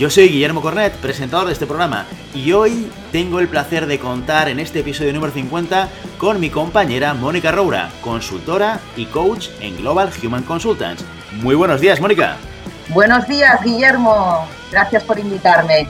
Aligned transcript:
Yo 0.00 0.08
soy 0.08 0.30
Guillermo 0.30 0.62
Cornet, 0.62 0.94
presentador 0.94 1.48
de 1.48 1.52
este 1.52 1.66
programa, 1.66 2.06
y 2.34 2.52
hoy 2.52 2.90
tengo 3.12 3.38
el 3.38 3.48
placer 3.48 3.84
de 3.84 3.98
contar 3.98 4.48
en 4.48 4.58
este 4.58 4.80
episodio 4.80 5.12
número 5.12 5.30
50 5.30 5.90
con 6.16 6.40
mi 6.40 6.48
compañera 6.48 7.12
Mónica 7.12 7.52
Roura, 7.52 7.90
consultora 8.00 8.80
y 8.96 9.04
coach 9.04 9.48
en 9.60 9.76
Global 9.76 10.10
Human 10.22 10.42
Consultants. 10.44 11.04
Muy 11.42 11.54
buenos 11.54 11.82
días, 11.82 12.00
Mónica. 12.00 12.38
Buenos 12.88 13.28
días, 13.28 13.62
Guillermo. 13.62 14.48
Gracias 14.72 15.02
por 15.02 15.18
invitarme. 15.18 15.86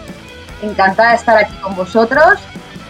Encantada 0.60 1.10
de 1.10 1.14
estar 1.14 1.36
aquí 1.36 1.54
con 1.58 1.76
vosotros. 1.76 2.40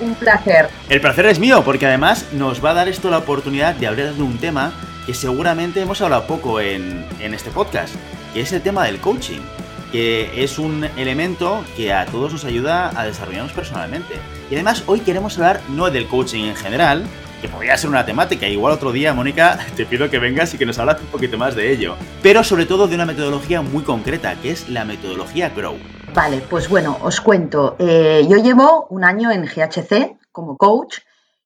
Un 0.00 0.14
placer. 0.14 0.70
El 0.88 1.02
placer 1.02 1.26
es 1.26 1.38
mío, 1.38 1.62
porque 1.66 1.84
además 1.84 2.28
nos 2.32 2.64
va 2.64 2.70
a 2.70 2.74
dar 2.74 2.88
esto 2.88 3.10
la 3.10 3.18
oportunidad 3.18 3.74
de 3.74 3.86
hablar 3.86 4.14
de 4.14 4.22
un 4.22 4.38
tema 4.38 4.72
que 5.04 5.12
seguramente 5.12 5.82
hemos 5.82 6.00
hablado 6.00 6.26
poco 6.26 6.62
en, 6.62 7.04
en 7.20 7.34
este 7.34 7.50
podcast, 7.50 7.94
que 8.32 8.41
es 8.41 8.50
el 8.54 8.62
tema 8.62 8.84
del 8.84 9.02
coaching 9.02 9.41
que 9.92 10.42
es 10.42 10.58
un 10.58 10.84
elemento 10.96 11.64
que 11.77 11.92
a 11.92 12.06
todos 12.06 12.33
nos 12.33 12.44
ayuda 12.44 12.91
a 12.98 13.05
desarrollarnos 13.05 13.52
personalmente. 13.52 14.14
Y 14.50 14.55
además 14.55 14.84
hoy 14.86 15.00
queremos 15.00 15.36
hablar 15.36 15.60
no 15.69 15.91
del 15.91 16.06
coaching 16.06 16.44
en 16.44 16.56
general, 16.56 17.05
que 17.41 17.48
podría 17.48 17.77
ser 17.77 17.91
una 17.91 18.05
temática, 18.05 18.47
igual 18.47 18.74
otro 18.74 18.92
día, 18.92 19.14
Mónica, 19.14 19.58
te 19.77 19.86
pido 19.86 20.10
que 20.10 20.19
vengas 20.19 20.55
y 20.55 20.58
que 20.58 20.66
nos 20.66 20.78
hablas 20.78 21.00
un 21.00 21.06
poquito 21.08 21.38
más 21.38 21.55
de 21.55 21.72
ello, 21.72 21.97
pero 22.22 22.44
sobre 22.44 22.66
todo 22.66 22.86
de 22.86 22.94
una 22.94 23.06
metodología 23.06 23.62
muy 23.62 23.82
concreta, 23.82 24.34
que 24.36 24.50
es 24.50 24.69
la 24.69 24.84
metodología 24.84 25.50
Grow. 25.50 25.77
Vale, 26.14 26.42
pues 26.48 26.69
bueno, 26.69 26.98
os 27.02 27.20
cuento. 27.20 27.77
Eh, 27.78 28.27
yo 28.28 28.36
llevo 28.36 28.86
un 28.91 29.04
año 29.04 29.30
en 29.30 29.44
GHC 29.44 30.19
como 30.32 30.56
coach 30.56 30.98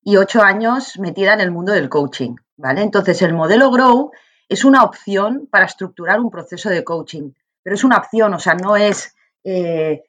y 0.02 0.16
ocho 0.16 0.42
años 0.42 0.98
metida 0.98 1.34
en 1.34 1.40
el 1.40 1.50
mundo 1.50 1.72
del 1.72 1.88
coaching, 1.88 2.36
¿vale? 2.56 2.82
Entonces, 2.82 3.20
el 3.22 3.34
modelo 3.34 3.70
Grow 3.70 4.10
es 4.48 4.64
una 4.64 4.82
opción 4.82 5.48
para 5.50 5.66
estructurar 5.66 6.20
un 6.20 6.30
proceso 6.30 6.70
de 6.70 6.82
coaching 6.82 7.32
pero 7.64 7.74
es 7.74 7.82
una 7.82 7.96
opción, 7.96 8.34
o 8.34 8.38
sea, 8.38 8.54
no 8.54 8.76
es 8.76 9.16
eh, 9.42 10.04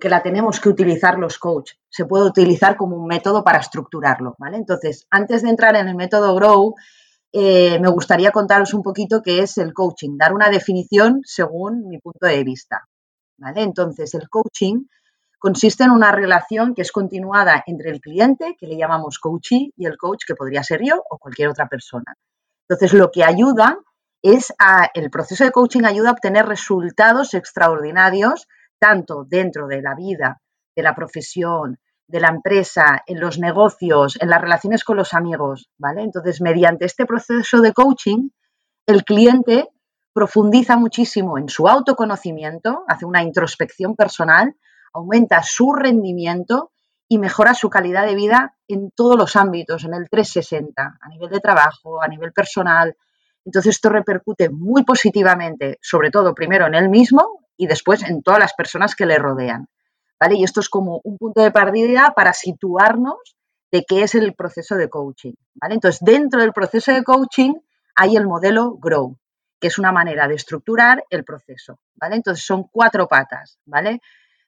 que 0.00 0.08
la 0.08 0.22
tenemos 0.22 0.60
que 0.60 0.68
utilizar 0.68 1.18
los 1.18 1.38
coaches. 1.38 1.78
Se 1.88 2.04
puede 2.04 2.24
utilizar 2.24 2.76
como 2.76 2.96
un 2.96 3.06
método 3.06 3.44
para 3.44 3.60
estructurarlo, 3.60 4.34
¿vale? 4.38 4.56
Entonces, 4.56 5.06
antes 5.08 5.42
de 5.42 5.50
entrar 5.50 5.76
en 5.76 5.88
el 5.88 5.94
método 5.94 6.34
Grow, 6.34 6.74
eh, 7.32 7.78
me 7.78 7.88
gustaría 7.88 8.32
contaros 8.32 8.74
un 8.74 8.82
poquito 8.82 9.22
qué 9.22 9.38
es 9.38 9.56
el 9.58 9.72
coaching, 9.72 10.18
dar 10.18 10.34
una 10.34 10.50
definición 10.50 11.20
según 11.24 11.88
mi 11.88 11.98
punto 11.98 12.26
de 12.26 12.42
vista, 12.42 12.88
¿vale? 13.38 13.62
Entonces, 13.62 14.12
el 14.14 14.28
coaching 14.28 14.84
consiste 15.38 15.84
en 15.84 15.92
una 15.92 16.10
relación 16.10 16.74
que 16.74 16.82
es 16.82 16.90
continuada 16.90 17.62
entre 17.66 17.90
el 17.90 18.00
cliente, 18.00 18.56
que 18.58 18.66
le 18.66 18.76
llamamos 18.76 19.20
coachee, 19.20 19.72
y 19.76 19.86
el 19.86 19.96
coach, 19.96 20.24
que 20.26 20.34
podría 20.34 20.64
ser 20.64 20.80
yo 20.84 21.02
o 21.08 21.18
cualquier 21.18 21.48
otra 21.48 21.68
persona. 21.68 22.16
Entonces, 22.68 22.92
lo 22.98 23.10
que 23.12 23.22
ayuda 23.22 23.78
es 24.22 24.52
el 24.94 25.10
proceso 25.10 25.44
de 25.44 25.52
coaching 25.52 25.84
ayuda 25.84 26.10
a 26.10 26.12
obtener 26.12 26.46
resultados 26.46 27.34
extraordinarios, 27.34 28.46
tanto 28.78 29.24
dentro 29.26 29.66
de 29.66 29.82
la 29.82 29.94
vida, 29.94 30.40
de 30.76 30.82
la 30.82 30.94
profesión, 30.94 31.78
de 32.06 32.20
la 32.20 32.28
empresa, 32.28 33.02
en 33.06 33.20
los 33.20 33.38
negocios, 33.38 34.18
en 34.20 34.30
las 34.30 34.40
relaciones 34.40 34.84
con 34.84 34.96
los 34.96 35.14
amigos, 35.14 35.70
¿vale? 35.78 36.02
Entonces, 36.02 36.40
mediante 36.40 36.84
este 36.84 37.06
proceso 37.06 37.60
de 37.60 37.72
coaching, 37.72 38.30
el 38.86 39.04
cliente 39.04 39.68
profundiza 40.12 40.76
muchísimo 40.76 41.38
en 41.38 41.48
su 41.48 41.68
autoconocimiento, 41.68 42.84
hace 42.88 43.06
una 43.06 43.22
introspección 43.22 43.94
personal, 43.94 44.56
aumenta 44.92 45.42
su 45.44 45.72
rendimiento 45.72 46.72
y 47.08 47.18
mejora 47.18 47.54
su 47.54 47.70
calidad 47.70 48.06
de 48.06 48.16
vida 48.16 48.56
en 48.66 48.90
todos 48.90 49.16
los 49.16 49.36
ámbitos, 49.36 49.84
en 49.84 49.94
el 49.94 50.08
360, 50.10 50.98
a 51.00 51.08
nivel 51.08 51.30
de 51.30 51.40
trabajo, 51.40 52.02
a 52.02 52.08
nivel 52.08 52.32
personal, 52.32 52.96
entonces 53.44 53.76
esto 53.76 53.88
repercute 53.88 54.50
muy 54.50 54.84
positivamente, 54.84 55.78
sobre 55.80 56.10
todo 56.10 56.34
primero 56.34 56.66
en 56.66 56.74
él 56.74 56.88
mismo 56.88 57.40
y 57.56 57.66
después 57.66 58.02
en 58.02 58.22
todas 58.22 58.40
las 58.40 58.54
personas 58.54 58.94
que 58.94 59.06
le 59.06 59.18
rodean. 59.18 59.66
¿Vale? 60.18 60.36
Y 60.36 60.44
esto 60.44 60.60
es 60.60 60.68
como 60.68 61.00
un 61.04 61.16
punto 61.16 61.40
de 61.42 61.50
partida 61.50 62.12
para 62.14 62.34
situarnos 62.34 63.16
de 63.72 63.84
qué 63.84 64.02
es 64.02 64.14
el 64.14 64.34
proceso 64.34 64.76
de 64.76 64.90
coaching. 64.90 65.32
¿vale? 65.54 65.74
Entonces, 65.74 66.00
dentro 66.02 66.40
del 66.40 66.52
proceso 66.52 66.92
de 66.92 67.02
coaching 67.02 67.54
hay 67.96 68.16
el 68.16 68.26
modelo 68.26 68.76
Grow, 68.78 69.16
que 69.58 69.68
es 69.68 69.78
una 69.78 69.92
manera 69.92 70.28
de 70.28 70.34
estructurar 70.34 71.04
el 71.08 71.24
proceso. 71.24 71.78
¿vale? 71.94 72.16
Entonces, 72.16 72.44
son 72.44 72.64
cuatro 72.70 73.08
patas. 73.08 73.58
¿vale? 73.64 74.00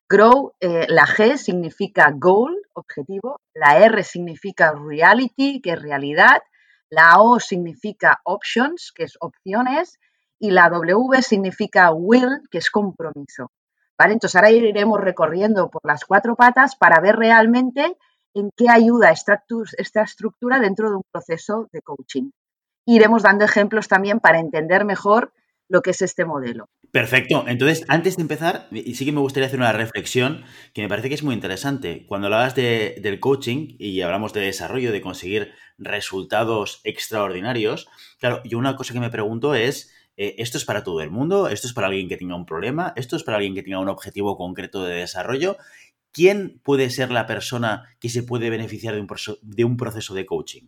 Grow, 0.09 0.53
eh, 0.61 0.85
la 0.89 1.07
G 1.07 1.39
significa 1.39 2.13
goal, 2.15 2.55
objetivo, 2.75 3.41
la 3.55 3.79
R 3.79 4.03
significa 4.05 4.73
reality, 4.73 5.63
que 5.63 5.71
es 5.71 5.81
realidad, 5.81 6.43
la 6.93 7.23
O 7.23 7.41
significa 7.41 8.21
options, 8.25 8.93
que 8.95 9.05
es 9.05 9.17
opciones, 9.19 9.99
y 10.39 10.51
la 10.51 10.69
W 10.69 11.23
significa 11.23 11.91
will, 11.91 12.43
que 12.51 12.59
es 12.59 12.71
compromiso. 12.71 13.51
¿Vale? 13.99 14.13
Entonces 14.13 14.37
ahora 14.37 14.51
iremos 14.51 15.01
recorriendo 15.01 15.71
por 15.71 15.81
las 15.85 16.05
cuatro 16.05 16.37
patas 16.37 16.77
para 16.77 17.01
ver 17.01 17.17
realmente 17.17 17.97
en 18.35 18.51
qué 18.55 18.69
ayuda 18.69 19.11
esta, 19.11 19.43
esta 19.79 20.03
estructura 20.03 20.59
dentro 20.59 20.91
de 20.91 20.97
un 20.97 21.03
proceso 21.11 21.67
de 21.73 21.81
coaching. 21.81 22.31
Iremos 22.85 23.23
dando 23.23 23.47
ejemplos 23.47 23.89
también 23.89 24.21
para 24.21 24.41
entender 24.41 24.85
mejor 24.85 25.33
lo 25.73 25.81
que 25.81 25.91
es 25.91 26.03
este 26.03 26.27
modelo. 26.27 26.69
Perfecto. 26.91 27.45
Entonces, 27.49 27.85
antes 27.89 28.17
de 28.17 28.23
empezar, 28.23 28.69
sí 28.71 29.05
que 29.07 29.13
me 29.13 29.21
gustaría 29.21 29.47
hacer 29.47 29.59
una 29.59 29.73
reflexión 29.73 30.45
que 30.75 30.83
me 30.83 30.89
parece 30.89 31.09
que 31.09 31.15
es 31.15 31.23
muy 31.23 31.35
interesante. 31.35 32.05
Cuando 32.07 32.27
hablabas 32.27 32.55
de, 32.55 32.99
del 33.01 33.19
coaching 33.21 33.77
y 33.79 34.03
hablamos 34.03 34.35
de 34.35 34.43
desarrollo, 34.43 34.93
de 34.93 35.01
conseguir 35.01 35.53
resultados 35.79 36.83
extraordinarios, 36.85 37.89
claro, 38.21 38.43
yo 38.45 38.59
una 38.59 38.77
cosa 38.77 38.93
que 38.93 39.01
me 39.01 39.09
pregunto 39.09 39.55
es, 39.55 39.91
eh, 40.19 40.35
¿esto 40.37 40.59
es 40.59 40.67
para 40.67 40.85
todo 40.85 41.01
el 41.01 41.11
mundo? 41.11 41.49
¿Esto 41.49 41.67
es 41.67 41.73
para 41.73 41.87
alguien 41.87 42.07
que 42.07 42.19
tenga 42.19 42.37
un 42.37 42.45
problema? 42.45 42.93
¿Esto 42.95 43.17
es 43.17 43.25
para 43.25 43.39
alguien 43.39 43.55
que 43.55 43.63
tenga 43.63 43.79
un 43.79 43.89
objetivo 43.89 44.37
concreto 44.37 44.85
de 44.85 44.97
desarrollo? 44.97 45.57
¿Quién 46.13 46.61
puede 46.63 46.91
ser 46.91 47.11
la 47.11 47.27
persona 47.27 47.97
que 47.99 48.11
se 48.11 48.23
puede 48.23 48.51
beneficiar 48.51 48.95
de 48.95 49.01
un, 49.01 49.09
de 49.41 49.65
un 49.65 49.79
proceso 49.79 50.13
de 50.13 50.27
coaching? 50.27 50.65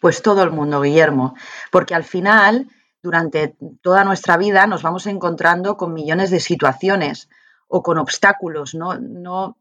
Pues 0.00 0.20
todo 0.20 0.42
el 0.42 0.50
mundo, 0.50 0.80
Guillermo, 0.80 1.36
porque 1.70 1.94
al 1.94 2.02
final 2.02 2.68
durante 3.02 3.56
toda 3.82 4.04
nuestra 4.04 4.36
vida 4.36 4.66
nos 4.66 4.82
vamos 4.82 5.06
encontrando 5.06 5.76
con 5.76 5.92
millones 5.92 6.30
de 6.30 6.40
situaciones 6.40 7.28
o 7.68 7.82
con 7.82 7.98
obstáculos. 7.98 8.74
No, 8.74 8.98
no, 8.98 9.58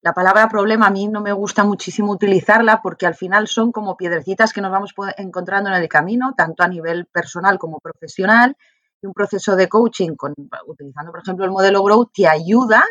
la 0.00 0.14
palabra 0.14 0.48
problema 0.48 0.86
a 0.86 0.90
mí 0.90 1.08
no 1.08 1.20
me 1.20 1.32
gusta 1.32 1.64
muchísimo 1.64 2.12
utilizarla 2.12 2.80
porque 2.82 3.06
al 3.06 3.14
final 3.14 3.48
son 3.48 3.72
como 3.72 3.96
piedrecitas 3.96 4.52
que 4.52 4.60
nos 4.60 4.70
vamos 4.70 4.94
encontrando 5.16 5.70
en 5.70 5.76
el 5.76 5.88
camino, 5.88 6.34
tanto 6.36 6.62
a 6.62 6.68
nivel 6.68 7.06
personal 7.06 7.58
como 7.58 7.80
profesional. 7.80 8.56
Y 9.00 9.06
un 9.06 9.12
proceso 9.12 9.54
de 9.54 9.68
coaching, 9.68 10.16
con, 10.16 10.34
utilizando 10.66 11.12
por 11.12 11.20
ejemplo 11.20 11.44
el 11.44 11.50
modelo 11.50 11.82
Grow, 11.82 12.10
te 12.12 12.26
ayuda 12.26 12.84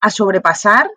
a 0.00 0.10
sobrepasar 0.10 0.90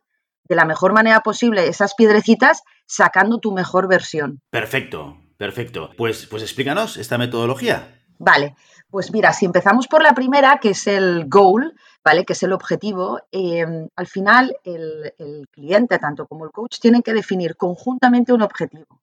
de 0.44 0.56
la 0.56 0.66
mejor 0.66 0.94
manera 0.94 1.22
posible 1.22 1.68
esas 1.68 1.94
piedrecitas 1.94 2.64
sacando 2.86 3.38
tu 3.40 3.54
mejor 3.54 3.88
versión. 3.88 4.42
Perfecto, 4.50 5.18
perfecto. 5.38 5.92
Pues, 5.96 6.26
pues 6.26 6.42
explícanos 6.44 6.98
esta 6.98 7.18
metodología. 7.18 7.99
Vale, 8.22 8.56
pues 8.90 9.14
mira, 9.14 9.32
si 9.32 9.46
empezamos 9.46 9.88
por 9.88 10.04
la 10.04 10.14
primera, 10.14 10.60
que 10.60 10.72
es 10.72 10.88
el 10.88 11.30
goal, 11.30 11.74
¿vale? 12.04 12.26
Que 12.26 12.34
es 12.34 12.44
el 12.44 12.52
objetivo, 12.52 13.22
em, 13.32 13.88
al 13.96 14.08
final 14.08 14.58
el, 14.66 15.48
cliente, 15.52 15.98
tanto 16.00 16.28
como 16.28 16.44
el 16.44 16.52
coach, 16.52 16.80
tienen 16.82 17.02
que 17.02 17.14
definir 17.14 17.56
conjuntamente 17.56 18.34
un 18.34 18.42
objetivo. 18.42 19.02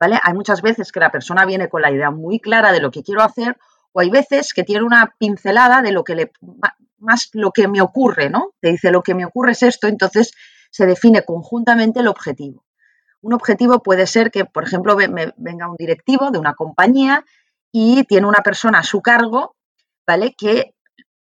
¿Vale? 0.00 0.18
Hay 0.22 0.34
muchas 0.34 0.62
veces 0.62 0.92
que 0.92 1.00
la 1.00 1.10
persona 1.10 1.46
viene 1.46 1.68
con 1.68 1.80
la 1.80 1.90
idea 1.92 2.10
muy 2.10 2.40
clara 2.40 2.72
de 2.72 2.80
lo 2.80 2.90
que 2.90 3.02
quiero 3.02 3.22
hacer, 3.22 3.56
o 3.92 4.00
hay 4.00 4.10
veces 4.10 4.52
que 4.52 4.64
tiene 4.64 4.84
una 4.84 5.14
pincelada 5.16 5.80
de 5.80 5.92
lo 5.92 6.04
que 6.04 6.16
le 6.16 6.32
más 6.98 7.28
lo 7.34 7.52
que 7.52 7.68
me 7.68 7.80
ocurre, 7.80 8.30
¿no? 8.30 8.52
Te 8.60 8.70
dice 8.72 8.90
lo 8.90 9.02
que 9.02 9.14
me 9.14 9.24
ocurre 9.24 9.52
es 9.52 9.62
esto, 9.62 9.86
entonces 9.86 10.32
se 10.70 10.86
define 10.86 11.22
conjuntamente 11.22 12.00
el 12.00 12.08
objetivo. 12.08 12.64
Un 13.20 13.32
objetivo 13.32 13.82
puede 13.82 14.06
ser 14.06 14.30
que, 14.30 14.44
por 14.44 14.64
ejemplo, 14.64 14.96
venga 15.36 15.68
un 15.68 15.76
directivo 15.76 16.30
de 16.30 16.38
una 16.38 16.54
compañía 16.54 17.24
y 17.78 18.04
tiene 18.04 18.26
una 18.26 18.38
persona 18.42 18.78
a 18.78 18.82
su 18.82 19.02
cargo, 19.02 19.54
¿vale? 20.06 20.34
Que 20.34 20.74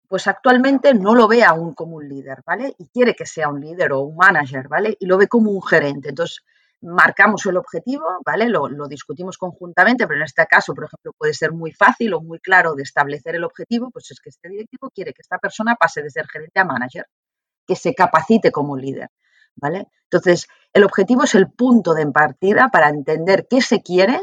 pues 0.08 0.28
actualmente 0.28 0.94
no 0.94 1.14
lo 1.14 1.28
ve 1.28 1.44
aún 1.44 1.74
como 1.74 1.98
un 1.98 2.08
líder, 2.08 2.42
¿vale? 2.48 2.74
Y 2.78 2.88
quiere 2.88 3.14
que 3.16 3.26
sea 3.26 3.50
un 3.50 3.60
líder 3.60 3.92
o 3.92 4.00
un 4.00 4.16
manager, 4.16 4.70
¿vale? 4.70 4.96
Y 4.98 5.08
lo 5.08 5.18
ve 5.18 5.28
como 5.28 5.52
un 5.52 5.62
gerente. 5.62 6.08
Entonces, 6.08 6.40
marcamos 6.80 7.46
el 7.48 7.58
objetivo, 7.58 8.06
¿vale? 8.26 8.48
Lo, 8.48 8.70
discutimos 8.88 9.38
conjuntamente, 9.38 10.08
pero 10.08 10.20
en 10.20 10.24
este 10.24 10.46
caso, 10.46 10.74
por 10.74 10.86
ejemplo, 10.86 11.12
puede 11.18 11.34
ser 11.34 11.52
muy 11.52 11.74
fácil 11.74 12.14
o 12.14 12.22
muy 12.22 12.40
claro 12.40 12.76
de 12.76 12.84
establecer 12.84 13.36
el 13.36 13.44
objetivo, 13.44 13.90
pues 13.92 14.10
es 14.12 14.22
que 14.22 14.30
este 14.30 14.48
directivo 14.48 14.90
quiere 14.90 15.12
que 15.12 15.24
esta 15.24 15.40
persona 15.40 15.76
pase 15.76 16.02
de 16.02 16.10
ser 16.10 16.28
gerente 16.30 16.62
a 16.62 16.64
manager, 16.64 17.08
que 17.68 17.76
se 17.76 17.94
capacite 17.94 18.54
como 18.54 18.78
líder, 18.78 19.10
¿vale? 19.58 19.88
Entonces, 20.04 20.48
el 20.72 20.86
objetivo 20.86 21.26
es 21.26 21.36
el 21.36 21.52
punto 21.52 21.94
de 21.94 22.08
partida 22.08 22.70
para 22.72 22.88
entender 22.88 23.48
qué 23.50 23.60
se 23.60 23.82
quiere, 23.82 24.22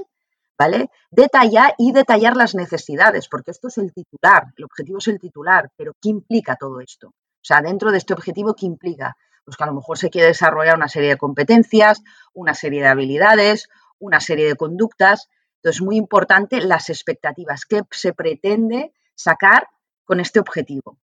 ¿vale? 0.59 0.91
Detallar 1.11 1.75
y 1.79 1.93
detallar 1.93 2.37
las 2.37 2.55
necesidades, 2.55 3.29
porque 3.29 3.51
esto 3.51 3.69
es 3.69 3.79
el 3.79 3.93
titular, 3.93 4.45
el 4.57 4.65
objetivo 4.65 4.99
es 4.99 5.09
el 5.09 5.19
titular, 5.19 5.71
pero 5.77 5.93
¿qué 6.01 6.11
implica 6.11 6.57
todo 6.57 6.81
esto? 6.81 7.09
O 7.09 7.47
sea, 7.47 7.61
dentro 7.61 7.91
de 7.91 7.99
este 7.99 8.15
objetivo, 8.15 8.55
¿qué 8.55 8.67
implica? 8.67 9.17
Pues 9.45 9.57
que 9.57 9.65
a 9.65 9.67
lo 9.67 9.75
mejor 9.75 9.99
se 9.99 10.09
quiere 10.09 10.29
desarrollar 10.29 10.77
una 10.77 10.89
serie 10.89 11.11
de 11.11 11.19
competencias, 11.19 12.03
una 12.33 12.55
serie 12.55 12.81
de 12.81 12.89
habilidades, 12.89 13.69
una 13.99 14.21
serie 14.21 14.47
de 14.47 14.57
conductas. 14.57 15.29
Entonces, 15.57 15.83
muy 15.83 15.97
importante 15.97 16.61
las 16.61 16.89
expectativas, 16.89 17.67
qué 17.67 17.83
se 17.91 18.13
pretende 18.13 18.93
sacar 19.15 19.69
con 20.05 20.21
este 20.21 20.41
objetivo, 20.41 20.99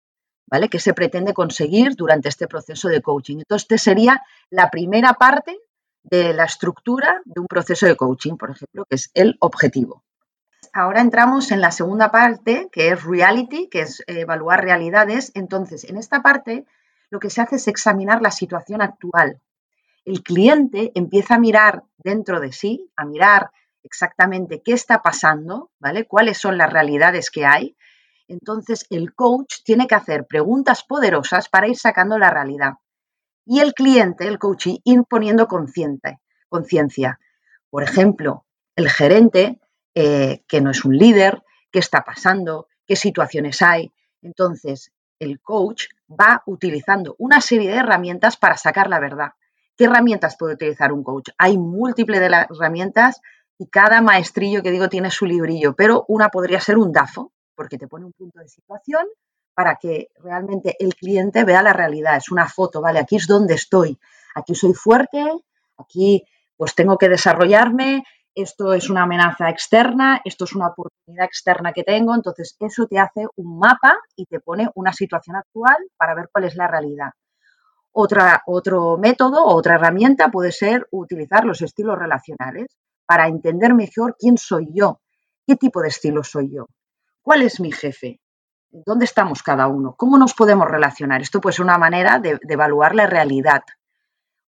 ¿vale? 0.47 0.69
¿Qué 0.69 0.79
se 0.79 0.93
pretende 0.93 1.33
conseguir 1.33 1.95
durante 1.95 2.29
este 2.29 2.47
proceso 2.47 2.87
de 2.87 3.01
coaching? 3.01 3.37
Entonces, 3.39 3.63
esta 3.69 3.77
sería 3.77 4.21
la 4.49 4.69
primera 4.69 5.13
parte 5.13 5.59
de 6.03 6.33
la 6.33 6.45
estructura 6.45 7.21
de 7.25 7.41
un 7.41 7.47
proceso 7.47 7.85
de 7.85 7.95
coaching, 7.95 8.37
por 8.37 8.51
ejemplo, 8.51 8.85
que 8.85 8.95
es 8.95 9.11
el 9.13 9.37
objetivo. 9.39 10.03
Ahora 10.73 11.01
entramos 11.01 11.51
en 11.51 11.61
la 11.61 11.71
segunda 11.71 12.11
parte, 12.11 12.69
que 12.71 12.89
es 12.89 13.03
reality, 13.03 13.69
que 13.69 13.81
es 13.81 14.03
evaluar 14.07 14.63
realidades. 14.63 15.31
Entonces, 15.33 15.83
en 15.83 15.97
esta 15.97 16.21
parte 16.21 16.65
lo 17.09 17.19
que 17.19 17.29
se 17.29 17.41
hace 17.41 17.55
es 17.55 17.67
examinar 17.67 18.21
la 18.21 18.31
situación 18.31 18.81
actual. 18.81 19.41
El 20.05 20.21
cliente 20.21 20.91
empieza 20.95 21.35
a 21.35 21.39
mirar 21.39 21.83
dentro 21.97 22.39
de 22.39 22.51
sí, 22.51 22.91
a 22.95 23.05
mirar 23.05 23.51
exactamente 23.83 24.61
qué 24.63 24.73
está 24.73 25.01
pasando, 25.01 25.71
¿vale? 25.79 26.05
Cuáles 26.05 26.37
son 26.37 26.57
las 26.57 26.71
realidades 26.71 27.31
que 27.31 27.45
hay. 27.45 27.75
Entonces, 28.27 28.85
el 28.91 29.15
coach 29.15 29.63
tiene 29.63 29.87
que 29.87 29.95
hacer 29.95 30.27
preguntas 30.27 30.83
poderosas 30.83 31.49
para 31.49 31.67
ir 31.67 31.77
sacando 31.77 32.19
la 32.19 32.29
realidad. 32.29 32.73
Y 33.51 33.61
el 33.61 33.73
cliente, 33.73 34.27
el 34.27 34.37
coach, 34.37 34.67
ir 34.83 35.03
poniendo 35.09 35.47
conciencia. 35.47 37.19
Por 37.71 37.81
ejemplo, 37.81 38.45
el 38.75 38.91
gerente, 38.91 39.59
eh, 39.95 40.43
que 40.47 40.61
no 40.61 40.69
es 40.69 40.85
un 40.85 40.95
líder, 40.95 41.41
qué 41.71 41.79
está 41.79 42.03
pasando, 42.03 42.67
qué 42.85 42.95
situaciones 42.95 43.63
hay. 43.63 43.91
Entonces, 44.21 44.91
el 45.17 45.41
coach 45.41 45.85
va 46.07 46.43
utilizando 46.45 47.15
una 47.17 47.41
serie 47.41 47.71
de 47.71 47.77
herramientas 47.77 48.37
para 48.37 48.55
sacar 48.55 48.87
la 48.87 48.99
verdad. 48.99 49.29
¿Qué 49.75 49.85
herramientas 49.85 50.37
puede 50.37 50.53
utilizar 50.53 50.93
un 50.93 51.03
coach? 51.03 51.29
Hay 51.39 51.57
múltiples 51.57 52.19
de 52.19 52.29
las 52.29 52.51
herramientas 52.51 53.19
y 53.57 53.65
cada 53.65 53.99
maestrillo 54.03 54.61
que 54.61 54.69
digo 54.69 54.89
tiene 54.89 55.09
su 55.09 55.25
librillo, 55.25 55.75
pero 55.75 56.05
una 56.07 56.29
podría 56.29 56.59
ser 56.59 56.77
un 56.77 56.91
DAFO, 56.91 57.33
porque 57.55 57.79
te 57.79 57.87
pone 57.87 58.05
un 58.05 58.13
punto 58.13 58.41
de 58.41 58.47
situación 58.47 59.07
para 59.53 59.75
que 59.75 60.09
realmente 60.15 60.75
el 60.79 60.95
cliente 60.95 61.43
vea 61.43 61.61
la 61.61 61.73
realidad. 61.73 62.17
Es 62.17 62.31
una 62.31 62.47
foto, 62.47 62.81
¿vale? 62.81 62.99
Aquí 62.99 63.17
es 63.17 63.27
donde 63.27 63.55
estoy. 63.55 63.99
Aquí 64.35 64.55
soy 64.55 64.73
fuerte, 64.73 65.25
aquí 65.77 66.23
pues 66.55 66.75
tengo 66.75 66.97
que 66.97 67.09
desarrollarme, 67.09 68.03
esto 68.35 68.73
es 68.73 68.89
una 68.89 69.03
amenaza 69.03 69.49
externa, 69.49 70.21
esto 70.23 70.45
es 70.45 70.53
una 70.53 70.67
oportunidad 70.67 71.25
externa 71.25 71.73
que 71.73 71.83
tengo, 71.83 72.13
entonces 72.13 72.55
eso 72.59 72.85
te 72.87 72.99
hace 72.99 73.25
un 73.35 73.59
mapa 73.59 73.97
y 74.15 74.25
te 74.25 74.39
pone 74.39 74.69
una 74.75 74.93
situación 74.93 75.35
actual 75.35 75.77
para 75.97 76.15
ver 76.15 76.29
cuál 76.31 76.45
es 76.45 76.55
la 76.55 76.67
realidad. 76.67 77.09
Otra, 77.91 78.43
otro 78.45 78.97
método 78.97 79.43
o 79.43 79.55
otra 79.55 79.75
herramienta 79.75 80.29
puede 80.29 80.51
ser 80.51 80.87
utilizar 80.91 81.43
los 81.43 81.61
estilos 81.61 81.97
relacionales 81.97 82.77
para 83.05 83.27
entender 83.27 83.73
mejor 83.73 84.15
quién 84.17 84.37
soy 84.37 84.67
yo, 84.73 85.01
qué 85.45 85.55
tipo 85.55 85.81
de 85.81 85.87
estilo 85.87 86.23
soy 86.23 86.53
yo, 86.53 86.67
cuál 87.21 87.41
es 87.41 87.59
mi 87.59 87.71
jefe, 87.71 88.19
dónde 88.71 89.05
estamos 89.05 89.43
cada 89.43 89.67
uno, 89.67 89.95
cómo 89.97 90.17
nos 90.17 90.33
podemos 90.33 90.67
relacionar. 90.69 91.21
Esto 91.21 91.41
puede 91.41 91.61
una 91.61 91.77
manera 91.77 92.19
de 92.19 92.39
evaluar 92.47 92.95
la 92.95 93.07
realidad 93.07 93.63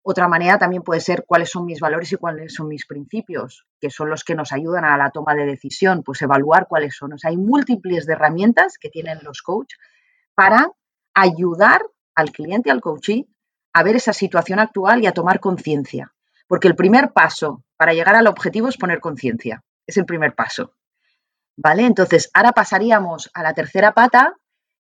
otra 0.03 0.27
manera 0.27 0.57
también 0.57 0.81
puede 0.81 0.99
ser 0.99 1.25
cuáles 1.27 1.51
son 1.51 1.65
mis 1.65 1.79
valores 1.79 2.11
y 2.11 2.15
cuáles 2.15 2.53
son 2.53 2.67
mis 2.67 2.87
principios, 2.87 3.67
que 3.79 3.91
son 3.91 4.09
los 4.09 4.23
que 4.23 4.33
nos 4.33 4.51
ayudan 4.51 4.83
a 4.83 4.97
la 4.97 5.11
toma 5.11 5.35
de 5.35 5.45
decisión, 5.45 6.01
pues 6.03 6.21
evaluar 6.23 6.67
cuáles 6.67 6.95
son. 6.95 7.13
hay 7.23 7.37
múltiples 7.37 8.07
de 8.07 8.13
herramientas 8.13 8.77
que 8.79 8.89
tienen 8.89 9.19
los 9.21 9.43
coaches 9.43 9.77
para 10.33 10.71
ayudar 11.13 11.83
al 12.15 12.31
cliente, 12.31 12.71
al 12.71 12.81
coachee, 12.81 13.27
a 13.73 13.83
ver 13.83 13.95
esa 13.95 14.11
situación 14.11 14.59
actual 14.59 15.03
y 15.03 15.07
a 15.07 15.13
tomar 15.13 15.39
conciencia. 15.39 16.13
Porque 16.47 16.67
el 16.67 16.75
primer 16.75 17.13
paso 17.13 17.63
para 17.77 17.93
llegar 17.93 18.15
al 18.15 18.27
objetivo 18.27 18.69
es 18.69 18.77
poner 18.77 18.99
conciencia. 18.99 19.63
Es 19.85 19.97
el 19.97 20.05
primer 20.05 20.33
paso. 20.33 20.73
¿Vale? 21.63 21.85
Entonces, 21.85 22.31
ahora 22.33 22.53
pasaríamos 22.53 23.29
a 23.35 23.43
la 23.43 23.53
tercera 23.53 23.93
pata, 23.93 24.35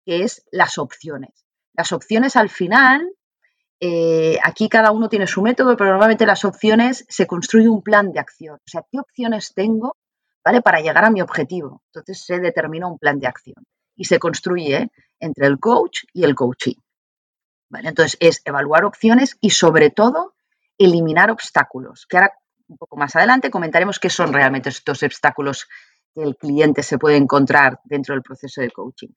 que 0.04 0.24
es 0.24 0.44
las 0.50 0.76
opciones. 0.76 1.46
Las 1.72 1.90
opciones 1.92 2.36
al 2.36 2.50
final 2.50 3.12
eh, 3.80 4.38
aquí 4.42 4.68
cada 4.68 4.90
uno 4.90 5.08
tiene 5.08 5.26
su 5.26 5.40
método, 5.40 5.74
pero 5.76 5.90
normalmente 5.90 6.26
las 6.26 6.44
opciones 6.44 7.06
se 7.08 7.26
construye 7.26 7.68
un 7.68 7.82
plan 7.82 8.12
de 8.12 8.20
acción. 8.20 8.56
O 8.56 8.68
sea, 8.68 8.84
¿qué 8.90 8.98
opciones 8.98 9.54
tengo 9.54 9.96
¿vale? 10.44 10.60
para 10.60 10.80
llegar 10.80 11.04
a 11.04 11.10
mi 11.10 11.22
objetivo? 11.22 11.82
Entonces 11.86 12.24
se 12.24 12.40
determina 12.40 12.86
un 12.86 12.98
plan 12.98 13.18
de 13.20 13.26
acción 13.26 13.64
y 13.94 14.04
se 14.04 14.18
construye 14.18 14.90
entre 15.18 15.46
el 15.46 15.58
coach 15.58 16.04
y 16.12 16.24
el 16.24 16.34
coachee. 16.34 16.76
¿vale? 17.70 17.88
Entonces 17.88 18.18
es 18.20 18.42
evaluar 18.44 18.84
opciones 18.84 19.38
y 19.40 19.50
sobre 19.50 19.88
todo 19.88 20.34
eliminar 20.76 21.30
obstáculos, 21.30 22.06
que 22.06 22.18
ahora 22.18 22.32
un 22.68 22.76
poco 22.76 22.96
más 22.96 23.16
adelante 23.16 23.50
comentaremos 23.50 23.98
qué 23.98 24.10
son 24.10 24.32
realmente 24.32 24.68
estos 24.68 25.02
obstáculos 25.02 25.68
que 26.16 26.22
el 26.24 26.36
cliente 26.36 26.82
se 26.82 26.98
puede 26.98 27.16
encontrar 27.16 27.78
dentro 27.84 28.14
del 28.16 28.22
proceso 28.22 28.60
de 28.60 28.72
coaching. 28.72 29.10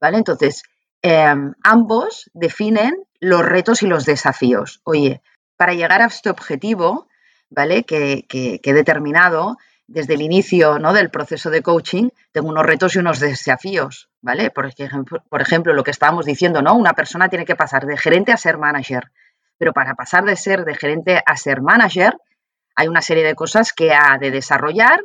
¿Vale? 0.00 0.16
Entonces, 0.18 0.64
Em, 1.02 1.52
ambos 1.64 2.30
definen 2.32 2.94
los 3.18 3.44
retos 3.44 3.82
y 3.82 3.88
los 3.88 4.06
desafíos. 4.06 4.80
Oye, 4.84 5.20
para 5.56 5.74
llegar 5.74 6.00
a 6.00 6.06
este 6.06 6.30
objetivo, 6.30 7.08
¿vale? 7.50 7.82
Que, 7.82 8.24
he 8.30 8.72
determinado 8.72 9.58
desde 9.88 10.14
el 10.14 10.22
inicio 10.22 10.78
¿no? 10.78 10.92
del 10.92 11.10
proceso 11.10 11.50
de 11.50 11.60
coaching, 11.60 12.10
tengo 12.30 12.48
unos 12.48 12.64
retos 12.64 12.94
y 12.94 13.00
unos 13.00 13.18
desafíos, 13.18 14.10
¿vale? 14.20 14.50
Por 14.50 14.66
ejemplo, 14.66 15.24
por 15.28 15.42
ejemplo, 15.42 15.74
lo 15.74 15.82
que 15.82 15.90
estábamos 15.90 16.24
diciendo, 16.24 16.62
¿no? 16.62 16.74
Una 16.74 16.94
persona 16.94 17.28
tiene 17.28 17.44
que 17.44 17.56
pasar 17.56 17.84
de 17.84 17.96
gerente 17.96 18.30
a 18.30 18.36
ser 18.36 18.56
manager, 18.56 19.10
pero 19.58 19.72
para 19.72 19.94
pasar 19.94 20.24
de 20.24 20.36
ser 20.36 20.64
de 20.64 20.76
gerente 20.76 21.20
a 21.26 21.36
ser 21.36 21.62
manager, 21.62 22.16
hay 22.76 22.86
una 22.86 23.02
serie 23.02 23.24
de 23.24 23.34
cosas 23.34 23.72
que 23.72 23.92
ha 23.92 24.18
de 24.18 24.30
desarrollar, 24.30 25.00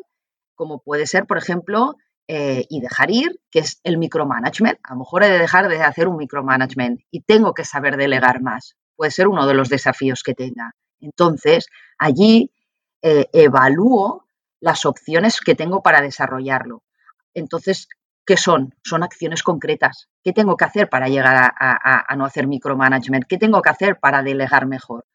como 0.57 0.79
puede 0.79 1.07
ser, 1.07 1.25
por 1.25 1.37
ejemplo, 1.37 1.95
eh, 2.27 2.65
y 2.69 2.81
dejar 2.81 3.09
ir, 3.09 3.39
que 3.49 3.59
es 3.59 3.79
el 3.85 3.97
micromanagement. 3.97 4.79
A 4.83 4.93
lo 4.93 4.99
mejor 4.99 5.23
he 5.23 5.29
de 5.29 5.39
dejar 5.39 5.69
de 5.69 5.81
hacer 5.81 6.09
un 6.09 6.17
micromanagement 6.17 6.99
y 7.09 7.21
tengo 7.21 7.53
que 7.53 7.63
saber 7.63 7.95
delegar 7.95 8.41
más. 8.41 8.75
Puede 8.97 9.11
ser 9.11 9.29
uno 9.29 9.47
de 9.47 9.53
los 9.53 9.69
desafíos 9.69 10.23
que 10.23 10.33
tenga. 10.33 10.75
Entonces, 10.99 11.67
allí 11.97 12.51
eh, 13.01 13.27
evalúo 13.31 14.27
las 14.59 14.85
opciones 14.85 15.39
que 15.39 15.55
tengo 15.55 15.81
para 15.81 16.01
desarrollarlo. 16.01 16.83
Entonces, 17.33 17.87
¿qué 18.25 18.35
son? 18.35 18.75
Son 18.83 19.03
acciones 19.03 19.41
concretas. 19.41 20.09
¿Qué 20.21 20.33
tengo 20.33 20.57
que 20.57 20.65
hacer 20.65 20.89
para 20.89 21.07
llegar 21.07 21.53
a, 21.57 22.15
no 22.17 22.25
hacer 22.25 22.47
micromanagement? 22.47 23.25
¿Qué 23.25 23.37
tengo 23.37 23.61
que 23.61 23.69
hacer 23.69 23.99
para 23.99 24.21
delegar 24.21 24.65
mejor? 24.65 25.05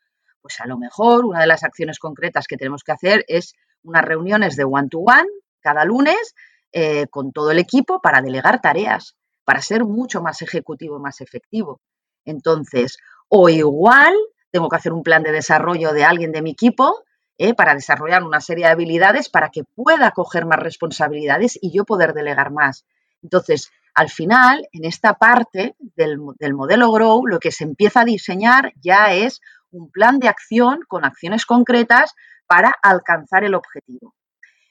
Pues 0.40 0.60
a 0.60 0.66
lo 0.66 0.78
mejor 0.78 1.26
una 1.26 1.40
de 1.40 1.46
las 1.46 1.62
acciones 1.62 1.98
concretas 1.98 2.46
que 2.46 2.56
tenemos 2.56 2.82
que 2.84 2.92
hacer 2.92 3.24
es 3.28 3.54
unas 3.84 4.04
reuniones 4.04 4.56
de 4.56 4.64
one 4.64 4.88
to 4.88 5.00
-one 5.00 5.26
cada 5.60 5.84
lunes 5.84 6.34
eh, 6.72 7.06
con 7.08 7.32
todo 7.32 7.50
el 7.50 7.58
equipo 7.58 8.00
para 8.00 8.22
delegar 8.22 8.60
tareas, 8.60 9.16
para 9.44 9.60
ser 9.60 9.84
mucho 9.84 10.22
más 10.22 10.42
ejecutivo, 10.42 10.98
más 10.98 11.20
efectivo. 11.20 11.80
Entonces, 12.24 12.98
o 13.28 13.48
igual 13.48 14.14
tengo 14.50 14.68
que 14.68 14.76
hacer 14.76 14.92
un 14.92 15.02
plan 15.02 15.22
de 15.22 15.32
desarrollo 15.32 15.92
de 15.92 16.04
alguien 16.04 16.32
de 16.32 16.42
mi 16.42 16.50
equipo 16.50 17.02
eh, 17.38 17.54
para 17.54 17.74
desarrollar 17.74 18.22
una 18.22 18.40
serie 18.40 18.66
de 18.66 18.72
habilidades 18.72 19.28
para 19.28 19.50
que 19.50 19.64
pueda 19.64 20.10
coger 20.12 20.46
más 20.46 20.58
responsabilidades 20.58 21.58
y 21.60 21.72
yo 21.72 21.84
poder 21.84 22.12
delegar 22.12 22.52
más. 22.52 22.84
Entonces, 23.22 23.70
al 23.94 24.08
final, 24.08 24.68
en 24.72 24.84
esta 24.84 25.14
parte 25.14 25.74
del, 25.96 26.18
del, 26.38 26.54
modelo 26.54 26.90
Grow, 26.92 27.26
lo 27.26 27.38
que 27.38 27.50
se 27.50 27.64
empieza 27.64 28.00
a 28.00 28.04
diseñar 28.04 28.72
ya 28.80 29.12
es 29.12 29.40
un 29.70 29.90
plan 29.90 30.18
de 30.18 30.28
acción 30.28 30.80
con 30.88 31.04
acciones 31.04 31.46
concretas 31.46 32.14
para 32.52 32.74
alcanzar 32.82 33.44
el 33.44 33.54
objetivo. 33.54 34.14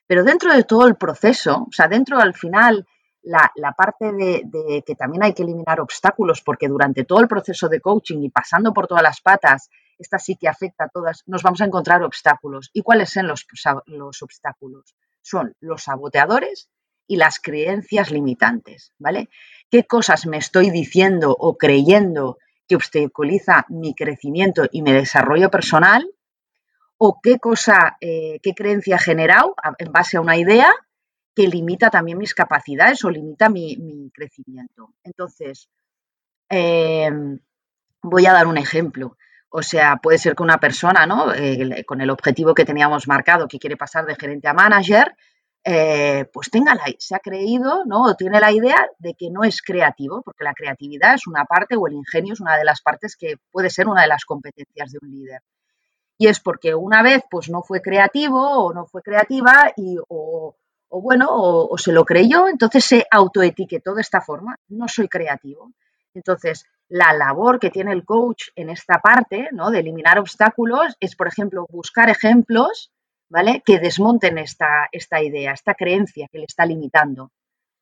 Pero 0.05 0.23
dentro 0.23 0.53
de 0.53 0.65
todo 0.65 0.85
el 0.85 0.97
proceso, 0.97 1.65
o 1.67 1.71
sea, 1.71 1.87
dentro 1.87 2.19
al 2.19 2.35
final, 2.35 2.85
la, 3.23 3.49
parte 3.75 4.13
de, 4.13 4.83
que 4.85 4.93
también 4.93 5.23
hay 5.23 5.33
que 5.33 5.41
eliminar 5.41 5.81
obstáculos, 5.81 6.43
porque 6.43 6.67
durante 6.67 7.05
todo 7.05 7.21
el 7.21 7.27
proceso 7.27 7.69
de 7.69 7.81
coaching 7.81 8.21
y 8.21 8.29
pasando 8.29 8.71
por 8.71 8.85
todas 8.85 9.01
las 9.01 9.19
patas, 9.19 9.71
esta 9.97 10.19
sí 10.19 10.35
que 10.35 10.47
afecta 10.47 10.83
a 10.83 10.89
todas, 10.89 11.23
nos 11.25 11.41
vamos 11.41 11.59
a 11.61 11.65
encontrar 11.65 12.03
obstáculos. 12.03 12.69
¿Y 12.71 12.83
cuáles 12.83 13.09
son 13.09 13.25
los, 13.25 13.47
los 13.87 14.21
obstáculos? 14.21 14.95
Son 15.23 15.55
los 15.59 15.81
saboteadores 15.81 16.69
y 17.07 17.15
las 17.15 17.39
creencias 17.39 18.11
limitantes, 18.11 18.93
¿vale? 18.99 19.29
¿Qué 19.71 19.87
cosas 19.87 20.27
me 20.27 20.37
estoy 20.37 20.69
diciendo 20.69 21.35
o 21.35 21.57
creyendo 21.57 22.37
que 22.67 22.75
obstaculiza 22.75 23.65
mi 23.69 23.95
crecimiento 23.95 24.67
y 24.71 24.83
mi 24.83 24.91
desarrollo 24.91 25.49
personal? 25.49 26.07
¿O 27.03 27.19
qué 27.19 27.39
cosa, 27.39 27.97
eh, 27.99 28.39
qué 28.43 28.53
creencia 28.53 28.95
he 28.97 28.99
generado 28.99 29.55
en 29.79 29.91
base 29.91 30.17
a 30.17 30.21
una 30.21 30.37
idea 30.37 30.71
que 31.35 31.47
limita 31.47 31.89
también 31.89 32.19
mis 32.19 32.35
capacidades 32.35 33.03
o 33.03 33.09
limita 33.09 33.49
mi, 33.49 34.11
crecimiento? 34.13 34.93
Entonces, 35.03 35.67
em, 36.47 37.39
voy 38.03 38.25
a 38.27 38.33
dar 38.33 38.45
un 38.45 38.57
ejemplo. 38.59 39.17
O 39.49 39.63
sea, 39.63 39.97
puede 39.97 40.19
ser 40.19 40.35
que 40.35 40.43
una 40.43 40.59
persona, 40.59 41.07
¿no? 41.07 41.33
Con 41.87 42.01
el 42.01 42.09
objetivo 42.11 42.53
que 42.53 42.65
teníamos 42.65 43.07
marcado, 43.07 43.47
que 43.47 43.57
quiere 43.57 43.77
pasar 43.77 44.05
de 44.05 44.15
gerente 44.15 44.47
a 44.47 44.53
manager, 44.53 45.15
eh, 45.63 46.25
pues 46.31 46.51
tenga 46.51 46.75
la, 46.75 46.83
se 46.99 47.15
ha 47.15 47.19
creído, 47.19 47.83
¿no? 47.85 48.03
O 48.03 48.15
tiene 48.15 48.39
la 48.39 48.51
idea 48.51 48.79
de 48.99 49.15
que 49.15 49.31
no 49.31 49.43
es 49.43 49.63
creativo, 49.63 50.21
porque 50.21 50.43
la 50.43 50.53
creatividad 50.53 51.15
es 51.15 51.25
una 51.25 51.45
parte 51.45 51.75
o 51.77 51.87
el 51.87 51.93
ingenio 51.93 52.33
es 52.33 52.41
una 52.41 52.57
de 52.57 52.65
las 52.65 52.81
partes 52.81 53.15
que 53.15 53.37
puede 53.51 53.71
ser 53.71 53.87
una 53.87 54.03
de 54.03 54.07
las 54.07 54.23
competencias 54.25 54.91
de 54.91 54.99
un 55.01 55.09
líder. 55.09 55.41
Y 56.21 56.27
es 56.27 56.39
porque 56.39 56.75
una 56.75 57.01
vez 57.01 57.23
pues 57.31 57.49
no 57.49 57.63
fue 57.63 57.81
creativo 57.81 58.39
o 58.39 58.73
no 58.75 58.85
fue 58.85 59.01
creativa 59.01 59.73
y 59.75 59.97
o, 60.07 60.55
bueno, 60.91 61.27
o, 61.31 61.75
se 61.79 61.91
lo 61.91 62.05
creyó, 62.05 62.47
entonces 62.47 62.85
se 62.85 63.07
autoetiquetó 63.09 63.95
de 63.95 64.01
esta 64.01 64.21
forma, 64.21 64.55
no 64.67 64.87
soy 64.87 65.07
creativo. 65.07 65.71
Entonces, 66.13 66.67
la 66.89 67.13
labor 67.13 67.59
que 67.59 67.71
tiene 67.71 67.91
el 67.91 68.05
coach 68.05 68.49
en 68.55 68.69
esta 68.69 68.99
parte, 68.99 69.49
¿no? 69.51 69.71
De 69.71 69.79
eliminar 69.79 70.19
obstáculos 70.19 70.95
es, 70.99 71.15
por 71.15 71.27
ejemplo, 71.27 71.65
buscar 71.71 72.07
ejemplos 72.09 72.91
¿vale? 73.27 73.63
Que 73.65 73.79
desmonten 73.79 74.37
esta, 74.37 74.89
esta 74.91 75.23
idea, 75.23 75.53
esta 75.53 75.73
creencia 75.73 76.27
que 76.31 76.37
le 76.37 76.45
está 76.45 76.67
limitando 76.67 77.31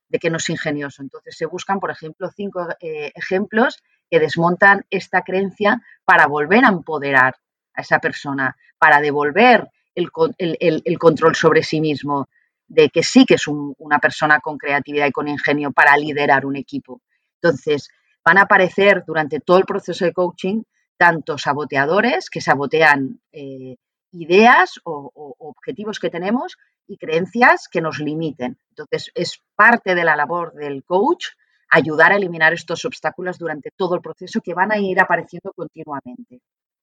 de 0.08 0.18
que 0.18 0.30
no 0.30 0.38
es 0.38 0.48
ingenioso. 0.48 1.02
Entonces 1.02 1.36
se 1.36 1.44
buscan, 1.44 1.78
por 1.78 1.90
ejemplo, 1.90 2.30
cinco 2.34 2.68
eh, 2.80 3.12
ejemplos 3.14 3.82
que 4.08 4.18
desmontan 4.18 4.86
esta 4.88 5.20
creencia 5.22 5.82
para 6.06 6.26
volver 6.26 6.64
a 6.64 6.68
empoderar 6.68 7.34
a 7.74 7.82
esa 7.82 7.98
persona, 7.98 8.56
para 8.78 9.00
devolver 9.00 9.68
el, 9.94 10.98
control 10.98 11.34
sobre 11.34 11.62
sí 11.62 11.80
mismo, 11.80 12.28
de 12.66 12.88
que 12.88 13.02
sí 13.02 13.24
que 13.24 13.34
es 13.34 13.46
una 13.48 13.98
persona 13.98 14.40
con 14.40 14.56
creatividad 14.56 15.06
y 15.06 15.12
con 15.12 15.28
ingenio 15.28 15.72
para 15.72 15.96
liderar 15.96 16.46
un 16.46 16.56
equipo. 16.56 17.02
Entonces, 17.42 17.88
van 18.24 18.38
a 18.38 18.42
aparecer 18.42 19.04
durante 19.06 19.40
todo 19.40 19.58
el 19.58 19.64
proceso 19.64 20.04
de 20.04 20.12
coaching 20.12 20.62
tanto 20.96 21.38
saboteadores 21.38 22.28
que 22.28 22.40
sabotean 22.40 23.20
eh, 23.32 23.76
ideas 24.12 24.78
o, 24.84 25.10
objetivos 25.38 25.98
que 25.98 26.10
tenemos 26.10 26.58
y 26.86 26.96
creencias 26.96 27.68
que 27.68 27.80
nos 27.80 27.98
limiten. 27.98 28.58
Entonces, 28.70 29.10
es 29.14 29.42
parte 29.54 29.94
de 29.94 30.04
la 30.04 30.16
labor 30.16 30.52
del 30.54 30.84
coach 30.84 31.26
ayudar 31.70 32.12
a 32.12 32.16
eliminar 32.16 32.52
estos 32.52 32.84
obstáculos 32.84 33.38
durante 33.38 33.70
todo 33.70 33.94
el 33.94 34.00
proceso 34.00 34.40
que 34.40 34.54
van 34.54 34.72
a 34.72 34.78
ir 34.78 35.00
apareciendo 35.00 35.52
continuamente. 35.54 36.40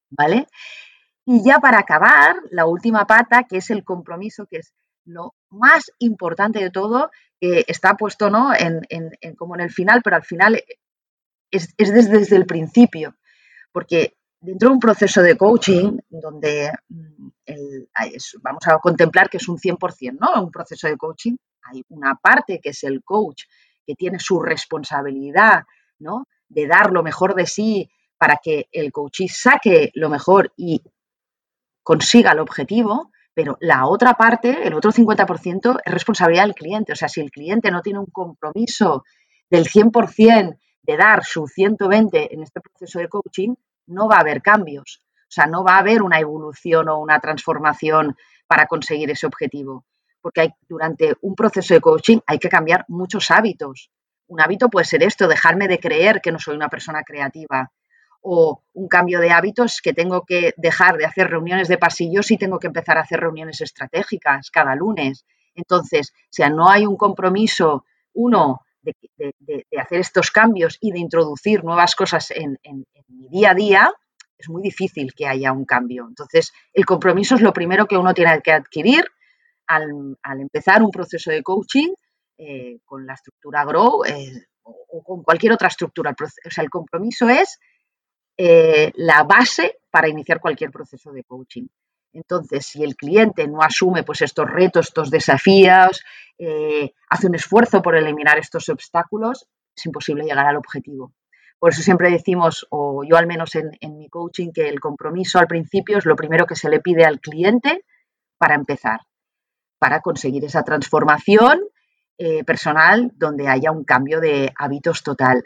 ¿Vale? 0.10 0.48
Y 1.26 1.44
ya 1.44 1.60
para 1.60 1.80
acabar, 1.80 2.38
la 2.52 2.66
última 2.66 3.06
pata, 3.06 3.44
que 3.44 3.58
es 3.58 3.70
el 3.70 3.84
compromiso, 3.84 4.46
que 4.46 4.58
es 4.58 4.74
lo 5.06 5.36
más 5.50 5.92
importante 6.00 6.60
de 6.60 6.70
todo, 6.70 7.12
que 7.40 7.66
está 7.68 7.96
puesto 7.96 8.30
¿no? 8.30 8.52
en, 8.54 8.82
como 9.36 9.56
en 9.56 9.62
el 9.62 9.70
final, 9.70 10.02
pero 10.04 10.16
al 10.16 10.24
final 10.24 10.62
es, 11.52 11.76
desde, 11.78 12.20
desde, 12.20 12.36
el 12.36 12.46
principio, 12.46 13.16
porque 13.72 14.16
dentro 14.40 14.70
de 14.70 14.74
un 14.74 14.80
proceso 14.80 15.22
de 15.22 15.38
coaching 15.38 15.98
donde 16.10 16.72
mm, 16.90 17.30
vamos 18.42 18.68
a 18.68 18.78
contemplar 18.80 19.30
que 19.30 19.38
es 19.38 19.48
un 19.48 19.58
100%, 19.58 20.18
¿no? 20.20 20.44
Un 20.44 20.52
proceso 20.52 20.88
de 20.88 20.98
coaching, 20.98 21.36
hay 21.64 21.84
una 21.90 22.16
parte 22.16 22.60
que 22.62 22.70
es 22.70 22.84
el 22.84 23.04
coach 23.04 23.44
que 23.86 23.96
tiene 23.96 24.20
su 24.20 24.42
responsabilidad, 24.42 25.64
¿no? 26.00 26.28
De 26.50 26.68
dar 26.68 26.92
lo 26.92 27.04
mejor 27.04 27.36
de 27.36 27.46
sí 27.46 27.90
para 28.18 28.40
que 28.42 28.68
el 28.72 28.92
coachee 28.92 29.28
saque 29.28 29.92
lo 29.94 30.10
mejor 30.10 30.54
y 30.58 30.82
consiga 31.84 32.32
el 32.32 32.40
objetivo, 32.40 33.12
pero 33.34 33.58
la 33.62 33.86
otra 33.86 34.16
parte, 34.16 34.68
el 34.68 34.74
otro 34.74 34.92
50%, 34.92 35.80
es 35.86 35.94
responsabilidad 35.94 36.44
del 36.44 36.56
cliente. 36.56 36.94
O 36.94 36.96
sea, 36.96 37.08
si 37.08 37.22
el 37.22 37.32
cliente 37.32 37.70
no 37.70 37.82
tiene 37.82 38.00
un 38.00 38.08
compromiso 38.08 39.04
del 39.50 39.66
100% 39.66 40.58
de 40.82 40.98
dar 40.98 41.24
su 41.24 41.48
120 41.48 42.34
en 42.34 42.44
este 42.44 42.62
proceso 42.62 43.00
de 43.00 43.08
coaching, 43.08 43.54
no 43.88 44.08
va 44.08 44.18
a 44.18 44.22
haber 44.22 44.42
cambios. 44.42 45.04
O 45.22 45.30
sea, 45.30 45.46
no 45.46 45.64
va 45.64 45.76
a 45.76 45.80
haber 45.80 46.02
una 46.02 46.20
evolución 46.20 46.90
o 46.90 46.98
una 46.98 47.20
transformación 47.20 48.16
para 48.48 48.66
conseguir 48.66 49.12
ese 49.12 49.28
objetivo. 49.28 49.86
Porque 50.22 50.42
hay, 50.42 50.50
durante 50.68 51.14
un 51.22 51.36
proceso 51.36 51.74
de 51.74 51.82
coaching 51.82 52.20
hay 52.26 52.40
que 52.40 52.50
cambiar 52.50 52.86
muchos 52.88 53.30
hábitos. 53.30 53.92
Un 54.28 54.42
hábito 54.42 54.70
puede 54.70 54.86
ser 54.86 55.04
esto, 55.04 55.28
dejarme 55.28 55.68
de 55.68 55.80
creer 55.80 56.22
que 56.22 56.32
no 56.32 56.40
soy 56.40 56.56
una 56.56 56.70
persona 56.70 57.04
creativa. 57.04 57.72
O 58.22 58.64
un 58.74 58.88
cambio 58.88 59.20
de 59.20 59.32
hábitos 59.32 59.82
que 59.82 59.94
tengo 59.94 60.24
que 60.26 60.54
dejar 60.58 60.98
de 60.98 61.06
hacer 61.06 61.30
reuniones 61.30 61.68
de 61.68 61.78
pasillos 61.78 62.32
y 62.32 62.38
tengo 62.38 62.60
que 62.60 62.68
empezar 62.68 62.98
a 62.98 63.02
hacer 63.02 63.20
reuniones 63.20 63.62
estratégicas 63.62 64.52
cada 64.52 64.76
lunes. 64.76 65.26
Entonces, 65.56 66.12
o 66.14 66.30
sea, 66.32 66.50
no 66.50 66.70
hay 66.70 66.86
un 66.86 66.98
compromiso, 66.98 67.86
uno, 68.14 68.62
de, 68.82 69.66
hacer 69.78 70.00
estos 70.00 70.32
cambios 70.32 70.78
y 70.82 70.92
de 70.92 71.00
introducir 71.00 71.64
nuevas 71.64 71.96
cosas 71.96 72.32
en, 72.32 72.58
mi 73.08 73.30
día 73.30 73.52
a 73.52 73.56
día, 73.56 73.94
es 74.38 74.50
muy 74.50 74.62
difícil 74.62 75.14
que 75.14 75.28
haya 75.28 75.52
un 75.52 75.66
cambio. 75.66 76.06
Entonces, 76.08 76.52
el 76.74 76.86
compromiso 76.86 77.36
es 77.36 77.42
lo 77.42 77.54
primero 77.54 77.88
que 77.88 77.98
uno 77.98 78.14
tiene 78.14 78.42
que 78.42 78.52
adquirir 78.52 79.06
al, 79.66 80.18
empezar 80.40 80.84
un 80.84 80.92
proceso 80.92 81.32
de 81.32 81.44
coaching 81.44 81.90
eh, 82.38 82.80
con 82.86 83.06
la 83.06 83.14
estructura 83.14 83.66
Grow 83.66 84.06
eh, 84.06 84.46
o, 84.64 85.04
con 85.04 85.24
cualquier 85.24 85.54
otra 85.54 85.70
estructura. 85.70 86.16
O 86.46 86.50
sea, 86.52 86.64
el 86.64 86.70
compromiso 86.70 87.28
es 87.30 87.60
eh, 88.38 88.91
la 88.96 89.24
base 89.24 89.79
para 89.89 90.10
iniciar 90.10 90.39
cualquier 90.39 90.72
proceso 90.72 91.12
de 91.12 91.24
coaching. 91.24 91.67
Entonces, 92.13 92.65
si 92.65 92.84
el 92.84 92.96
cliente 92.96 93.48
no 93.48 93.62
asume 93.62 94.03
pues, 94.03 94.22
estos 94.22 94.50
retos, 94.50 94.88
estos 94.88 95.10
desafíos, 95.10 96.03
eh, 96.38 96.94
hace 97.10 97.27
un 97.27 97.36
esfuerzo 97.36 97.82
por 97.82 97.96
eliminar 97.96 98.38
estos 98.38 98.70
obstáculos, 98.70 99.48
es 99.75 99.86
imposible 99.86 100.24
llegar 100.24 100.46
al 100.46 100.58
objetivo. 100.58 101.13
Por 101.60 101.72
eso 101.72 101.82
siempre 101.82 102.12
decimos, 102.12 102.67
o 102.70 103.03
yo 103.03 103.17
al 103.17 103.25
menos 103.25 103.56
en, 103.56 103.98
mi 103.98 104.10
coaching, 104.10 104.51
que 104.51 104.70
el 104.70 104.79
compromiso 104.79 105.39
al 105.39 105.48
principio 105.48 105.98
es 105.98 106.06
lo 106.06 106.15
primero 106.15 106.46
que 106.46 106.56
se 106.56 106.70
le 106.70 106.79
pide 106.79 107.03
al 107.03 107.20
cliente 107.20 107.84
para 108.38 108.53
empezar, 108.53 109.01
para 109.79 110.01
conseguir 110.01 110.46
esa 110.46 110.63
transformación 110.63 111.62
eh, 112.20 112.44
personal 112.44 113.12
donde 113.15 113.48
haya 113.48 113.72
un 113.72 113.84
cambio 113.84 114.20
de 114.20 114.51
hábitos 114.58 115.01
total. 115.01 115.44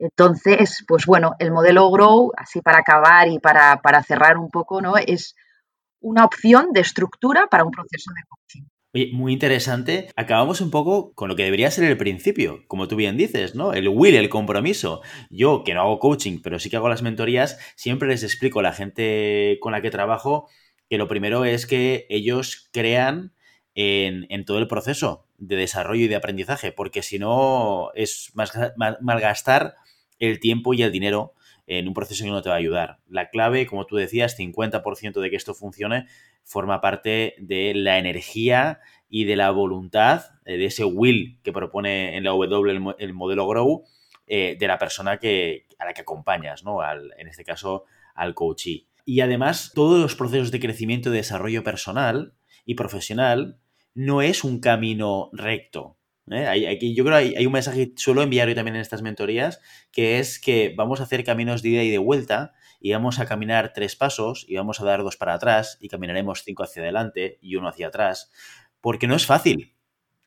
Entonces, 0.00 0.82
pues 0.88 1.04
bueno, 1.04 1.34
el 1.38 1.52
modelo 1.52 1.90
Grow, 1.90 2.32
así 2.36 2.62
para 2.62 2.78
acabar 2.78 3.28
y 3.28 3.38
para, 3.38 3.80
para 3.82 4.02
cerrar 4.02 4.38
un 4.38 4.48
poco, 4.48 4.80
¿no? 4.80 4.96
Es 4.96 5.36
una 6.00 6.24
opción 6.24 6.72
de 6.72 6.80
estructura 6.80 7.48
para 7.50 7.64
un 7.64 7.70
proceso 7.70 8.10
de 8.10 8.22
coaching. 8.26 8.68
Oye, 8.94 9.10
muy 9.12 9.34
interesante. 9.34 10.08
Acabamos 10.16 10.62
un 10.62 10.70
poco 10.70 11.12
con 11.12 11.28
lo 11.28 11.36
que 11.36 11.44
debería 11.44 11.70
ser 11.70 11.84
el 11.84 11.98
principio, 11.98 12.64
como 12.66 12.88
tú 12.88 12.96
bien 12.96 13.18
dices, 13.18 13.54
¿no? 13.54 13.74
El 13.74 13.88
will, 13.88 14.16
el 14.16 14.30
compromiso. 14.30 15.02
Yo, 15.28 15.62
que 15.64 15.74
no 15.74 15.82
hago 15.82 15.98
coaching, 15.98 16.40
pero 16.42 16.58
sí 16.58 16.70
que 16.70 16.76
hago 16.76 16.88
las 16.88 17.02
mentorías, 17.02 17.58
siempre 17.76 18.08
les 18.08 18.24
explico 18.24 18.60
a 18.60 18.64
la 18.64 18.72
gente 18.72 19.58
con 19.60 19.72
la 19.72 19.82
que 19.82 19.90
trabajo 19.90 20.48
que 20.88 20.98
lo 20.98 21.06
primero 21.06 21.44
es 21.44 21.66
que 21.66 22.06
ellos 22.08 22.68
crean 22.72 23.32
en, 23.74 24.44
todo 24.44 24.58
el 24.58 24.68
proceso 24.68 25.26
de 25.38 25.56
desarrollo 25.56 26.04
y 26.04 26.08
de 26.08 26.16
aprendizaje, 26.16 26.72
porque 26.72 27.02
si 27.02 27.18
no 27.18 27.90
es 27.94 28.32
malgastar 28.34 29.76
el 30.18 30.40
tiempo 30.40 30.74
y 30.74 30.82
el 30.82 30.92
dinero 30.92 31.34
en 31.66 31.86
un 31.86 31.94
proceso 31.94 32.24
que 32.24 32.30
no 32.30 32.42
te 32.42 32.48
va 32.48 32.56
a 32.56 32.58
ayudar. 32.58 32.98
La 33.08 33.30
clave, 33.30 33.66
como 33.66 33.86
tú 33.86 33.96
decías, 33.96 34.36
50% 34.36 35.20
de 35.20 35.30
que 35.30 35.36
esto 35.36 35.54
funcione 35.54 36.06
forma 36.42 36.80
parte 36.80 37.34
de 37.38 37.74
la 37.74 37.98
energía 37.98 38.80
y 39.08 39.24
de 39.24 39.36
la 39.36 39.50
voluntad, 39.50 40.24
eh, 40.44 40.56
de 40.56 40.66
ese 40.66 40.84
will 40.84 41.38
que 41.44 41.52
propone 41.52 42.16
en 42.16 42.24
la 42.24 42.30
W 42.30 42.94
el, 42.98 43.12
modelo 43.12 43.46
Grow, 43.46 43.84
eh, 44.26 44.56
de 44.58 44.66
la 44.66 44.78
persona 44.78 45.18
que, 45.18 45.66
a 45.78 45.84
la 45.84 45.92
que 45.92 46.00
acompañas, 46.00 46.64
¿no? 46.64 46.80
en 46.82 47.28
este 47.28 47.44
caso, 47.44 47.84
al 48.14 48.34
coachee. 48.34 48.86
Y 49.04 49.20
además, 49.20 49.72
todos 49.74 50.00
los 50.00 50.16
procesos 50.16 50.50
de 50.50 50.60
crecimiento 50.60 51.10
y 51.10 51.16
desarrollo 51.16 51.62
personal 51.62 52.34
y 52.64 52.74
profesional 52.74 53.58
no 53.94 54.22
es 54.22 54.44
un 54.44 54.60
camino 54.60 55.30
recto. 55.32 55.98
¿eh? 56.30 56.78
yo 56.94 57.04
creo 57.04 57.18
que 57.18 57.38
hay, 57.38 57.46
un 57.46 57.52
mensaje 57.52 57.92
que 57.92 58.00
suelo 58.00 58.22
enviar 58.22 58.48
yo 58.48 58.54
también 58.54 58.76
en 58.76 58.82
estas 58.82 59.02
mentorías, 59.02 59.60
que 59.90 60.18
es 60.18 60.38
que 60.38 60.74
vamos 60.76 61.00
a 61.00 61.04
hacer 61.04 61.24
caminos 61.24 61.62
de 61.62 61.70
ida 61.70 61.82
y 61.82 61.90
de 61.90 61.98
vuelta 61.98 62.52
y 62.80 62.92
vamos 62.92 63.18
a 63.18 63.26
caminar 63.26 63.72
tres 63.74 63.96
pasos 63.96 64.44
y 64.48 64.56
vamos 64.56 64.80
a 64.80 64.84
dar 64.84 65.02
dos 65.02 65.16
para 65.16 65.34
atrás 65.34 65.76
y 65.80 65.88
caminaremos 65.88 66.42
cinco 66.44 66.62
hacia 66.62 66.82
adelante 66.82 67.38
y 67.42 67.56
uno 67.56 67.68
hacia 67.68 67.88
atrás, 67.88 68.30
porque 68.80 69.06
no 69.06 69.16
es 69.16 69.26
fácil. 69.26 69.74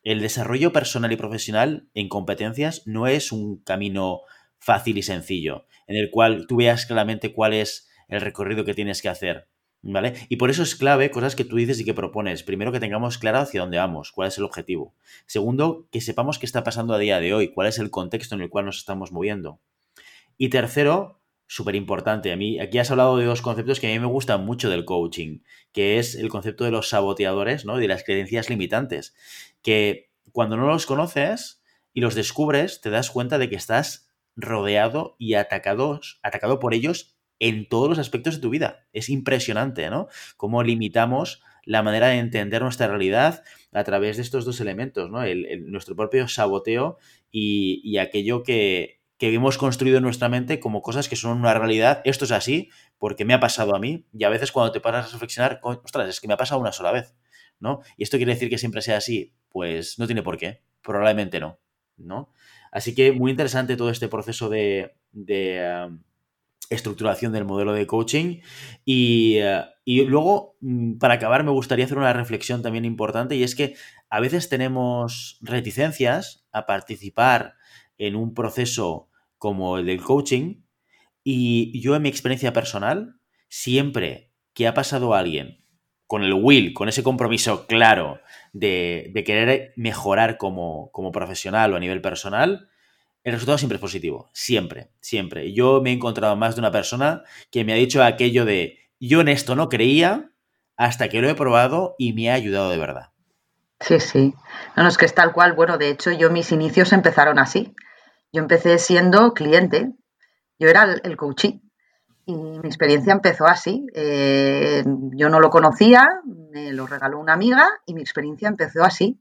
El 0.02 0.20
desarrollo 0.20 0.72
personal 0.72 1.12
y 1.12 1.16
profesional 1.16 1.88
en 1.94 2.08
competencias 2.08 2.82
no 2.86 3.06
es 3.06 3.32
un 3.32 3.62
camino 3.62 4.20
fácil 4.58 4.98
y 4.98 5.02
sencillo, 5.02 5.66
en 5.86 5.96
el 5.96 6.10
cual 6.10 6.46
tú 6.46 6.56
veas 6.56 6.86
claramente 6.86 7.32
cuál 7.32 7.54
es 7.54 7.88
el 8.08 8.20
recorrido 8.20 8.64
que 8.64 8.74
tienes 8.74 9.00
que 9.00 9.08
hacer. 9.08 9.48
¿Vale? 9.86 10.14
Y 10.30 10.36
por 10.36 10.48
eso 10.48 10.62
es 10.62 10.76
clave 10.76 11.10
cosas 11.10 11.36
que 11.36 11.44
tú 11.44 11.56
dices 11.56 11.78
y 11.78 11.84
que 11.84 11.92
propones. 11.92 12.42
Primero, 12.42 12.72
que 12.72 12.80
tengamos 12.80 13.18
claro 13.18 13.40
hacia 13.40 13.60
dónde 13.60 13.76
vamos, 13.76 14.12
cuál 14.12 14.28
es 14.28 14.38
el 14.38 14.44
objetivo. 14.44 14.94
Segundo, 15.26 15.86
que 15.92 16.00
sepamos 16.00 16.38
qué 16.38 16.46
está 16.46 16.64
pasando 16.64 16.94
a 16.94 16.98
día 16.98 17.20
de 17.20 17.34
hoy, 17.34 17.48
cuál 17.48 17.68
es 17.68 17.78
el 17.78 17.90
contexto 17.90 18.34
en 18.34 18.40
el 18.40 18.48
cual 18.48 18.64
nos 18.64 18.78
estamos 18.78 19.12
moviendo. 19.12 19.60
Y 20.38 20.48
tercero, 20.48 21.20
súper 21.46 21.74
importante, 21.74 22.32
a 22.32 22.36
mí, 22.36 22.58
aquí 22.60 22.78
has 22.78 22.90
hablado 22.90 23.18
de 23.18 23.26
dos 23.26 23.42
conceptos 23.42 23.78
que 23.78 23.88
a 23.88 23.90
mí 23.90 23.98
me 23.98 24.06
gustan 24.06 24.46
mucho 24.46 24.70
del 24.70 24.86
coaching, 24.86 25.40
que 25.72 25.98
es 25.98 26.14
el 26.14 26.30
concepto 26.30 26.64
de 26.64 26.70
los 26.70 26.88
saboteadores, 26.88 27.66
¿no? 27.66 27.76
Y 27.78 27.82
de 27.82 27.88
las 27.88 28.04
creencias 28.04 28.48
limitantes, 28.48 29.14
que 29.60 30.08
cuando 30.32 30.56
no 30.56 30.66
los 30.66 30.86
conoces 30.86 31.62
y 31.92 32.00
los 32.00 32.14
descubres, 32.14 32.80
te 32.80 32.88
das 32.88 33.10
cuenta 33.10 33.36
de 33.36 33.50
que 33.50 33.56
estás 33.56 34.08
rodeado 34.34 35.14
y 35.18 35.34
atacado, 35.34 36.00
atacado 36.22 36.58
por 36.58 36.72
ellos 36.72 37.13
en 37.38 37.68
todos 37.68 37.88
los 37.88 37.98
aspectos 37.98 38.36
de 38.36 38.40
tu 38.40 38.50
vida. 38.50 38.86
Es 38.92 39.08
impresionante, 39.08 39.90
¿no? 39.90 40.08
Cómo 40.36 40.62
limitamos 40.62 41.42
la 41.64 41.82
manera 41.82 42.08
de 42.08 42.18
entender 42.18 42.62
nuestra 42.62 42.88
realidad 42.88 43.42
a 43.72 43.84
través 43.84 44.16
de 44.16 44.22
estos 44.22 44.44
dos 44.44 44.60
elementos, 44.60 45.10
¿no? 45.10 45.22
El, 45.22 45.70
nuestro 45.70 45.96
propio 45.96 46.28
saboteo 46.28 46.98
y, 47.30 47.98
aquello 47.98 48.42
que, 48.42 49.00
que, 49.18 49.32
hemos 49.32 49.58
construido 49.58 49.96
en 49.98 50.04
nuestra 50.04 50.28
mente 50.28 50.60
como 50.60 50.82
cosas 50.82 51.08
que 51.08 51.16
son 51.16 51.38
una 51.38 51.54
realidad. 51.54 52.02
Esto 52.04 52.24
es 52.24 52.32
así 52.32 52.70
porque 52.98 53.24
me 53.24 53.34
ha 53.34 53.40
pasado 53.40 53.74
a 53.74 53.78
mí 53.78 54.06
y 54.12 54.24
a 54.24 54.28
veces 54.28 54.52
cuando 54.52 54.72
te 54.72 54.80
paras 54.80 55.08
a 55.08 55.12
reflexionar, 55.12 55.60
ostras, 55.62 56.08
es 56.08 56.20
que 56.20 56.28
me 56.28 56.34
ha 56.34 56.38
pasado 56.38 56.60
una 56.60 56.72
sola 56.72 56.92
vez, 56.92 57.14
¿no? 57.58 57.80
Y 57.96 58.04
esto 58.04 58.16
quiere 58.16 58.34
decir 58.34 58.50
que 58.50 58.58
siempre 58.58 58.82
sea 58.82 58.98
así. 58.98 59.32
Pues 59.48 59.98
no 59.98 60.06
tiene 60.06 60.22
por 60.22 60.36
qué, 60.36 60.62
probablemente 60.82 61.40
no, 61.40 61.60
¿no? 61.96 62.32
Así 62.72 62.94
que 62.94 63.12
muy 63.12 63.30
interesante 63.30 63.76
todo 63.76 63.90
este 63.90 64.08
proceso 64.08 64.48
de, 64.48 64.94
de 65.12 65.90
estructuración 66.70 67.32
del 67.32 67.44
modelo 67.44 67.72
de 67.72 67.86
coaching. 67.86 68.40
Y, 68.84 69.36
eh, 69.38 69.64
y, 69.84 70.04
luego, 70.04 70.56
mm, 70.60 70.98
para 70.98 71.14
acabar, 71.14 71.44
me 71.44 71.50
gustaría 71.50 71.84
hacer 71.84 71.98
una 71.98 72.12
reflexión 72.12 72.62
también 72.62 72.84
importante 72.84 73.36
y 73.36 73.42
es 73.42 73.54
que 73.54 73.74
a 74.10 74.20
veces 74.20 74.48
tenemos 74.48 75.38
reticencias 75.40 76.46
a 76.52 76.66
participar 76.66 77.54
en 77.98 78.16
un 78.16 78.34
proceso 78.34 79.08
como 79.38 79.78
el 79.78 79.86
del 79.86 80.02
coaching 80.02 80.62
y 81.22 81.80
yo 81.80 81.96
en 81.96 82.02
mi 82.02 82.08
experiencia 82.08 82.52
personal, 82.52 83.16
siempre 83.48 84.30
que 84.52 84.66
ha 84.66 84.74
pasado 84.74 85.14
alguien 85.14 85.64
con 86.06 86.22
el 86.22 86.34
will, 86.34 86.74
con 86.74 86.88
ese 86.88 87.02
compromiso 87.02 87.66
claro 87.66 88.20
de, 88.52 89.10
de 89.14 89.24
querer 89.24 89.72
mejorar 89.76 90.36
como, 90.36 90.90
como 90.92 91.12
profesional 91.12 91.72
o 91.72 91.76
a 91.76 91.80
nivel 91.80 92.00
personal, 92.00 92.68
el 93.24 93.32
resultado 93.32 93.56
siempre 93.56 93.76
es 93.76 93.80
positivo, 93.80 94.28
siempre, 94.32 94.90
siempre. 95.00 95.52
Yo 95.54 95.80
me 95.80 95.90
he 95.90 95.94
encontrado 95.94 96.36
más 96.36 96.54
de 96.54 96.60
una 96.60 96.70
persona 96.70 97.22
que 97.50 97.64
me 97.64 97.72
ha 97.72 97.76
dicho 97.76 98.04
aquello 98.04 98.44
de 98.44 98.78
yo 99.00 99.22
en 99.22 99.28
esto 99.28 99.56
no 99.56 99.70
creía 99.70 100.30
hasta 100.76 101.08
que 101.08 101.22
lo 101.22 101.28
he 101.28 101.34
probado 101.34 101.94
y 101.98 102.12
me 102.12 102.30
ha 102.30 102.34
ayudado 102.34 102.70
de 102.70 102.78
verdad. 102.78 103.10
Sí, 103.80 103.98
sí. 103.98 104.34
No, 104.76 104.82
no, 104.82 104.88
es 104.90 104.98
que 104.98 105.06
es 105.06 105.14
tal 105.14 105.32
cual. 105.32 105.54
Bueno, 105.54 105.78
de 105.78 105.88
hecho, 105.88 106.12
yo 106.12 106.30
mis 106.30 106.52
inicios 106.52 106.92
empezaron 106.92 107.38
así. 107.38 107.74
Yo 108.30 108.42
empecé 108.42 108.78
siendo 108.78 109.32
cliente, 109.32 109.92
yo 110.58 110.68
era 110.68 110.84
el, 110.84 111.00
el 111.04 111.16
y 112.26 112.34
mi 112.34 112.66
experiencia 112.66 113.12
empezó 113.12 113.46
así. 113.46 113.86
Eh, 113.94 114.82
yo 115.12 115.28
no 115.28 115.40
lo 115.40 115.50
conocía, 115.50 116.06
me 116.24 116.72
lo 116.72 116.86
regaló 116.86 117.18
una 117.18 117.34
amiga 117.34 117.68
y 117.86 117.94
mi 117.94 118.00
experiencia 118.00 118.48
empezó 118.48 118.82
así. 118.82 119.20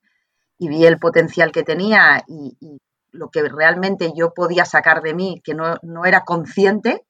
Y 0.57 0.69
vi 0.69 0.86
el 0.86 1.00
potencial 1.00 1.51
que 1.51 1.63
tenía 1.63 2.24
y 2.27 2.79
lo 3.13 3.29
que 3.29 3.48
realmente 3.48 4.12
yo 4.15 4.34
podía 4.34 4.65
sacar 4.65 5.01
de 5.01 5.13
mí, 5.13 5.41
que 5.43 5.53
no, 5.53 5.77
era 6.05 6.25
consciente. 6.25 7.05